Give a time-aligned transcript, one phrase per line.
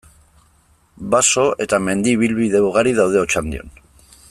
[1.15, 3.71] Baso eta mendi ibilbide ugari daude Otxandion.